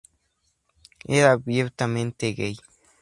Era 1.05 1.33
abiertamente 1.33 2.33
gay. 2.33 2.55